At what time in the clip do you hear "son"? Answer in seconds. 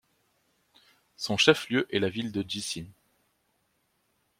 1.15-1.37